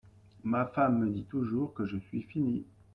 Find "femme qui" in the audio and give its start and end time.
0.65-1.05